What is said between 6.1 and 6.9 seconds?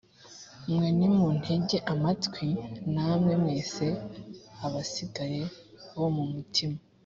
mumutima